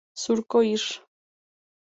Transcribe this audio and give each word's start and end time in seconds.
Surco, 0.21 0.63
ir. 0.71 0.83